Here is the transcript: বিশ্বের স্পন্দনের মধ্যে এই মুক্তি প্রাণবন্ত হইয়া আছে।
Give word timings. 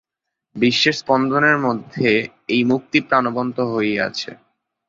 বিশ্বের 0.55 0.95
স্পন্দনের 0.97 1.57
মধ্যে 1.57 2.09
এই 2.49 2.61
মুক্তি 2.63 2.97
প্রাণবন্ত 3.07 3.57
হইয়া 3.71 4.01
আছে। 4.09 4.31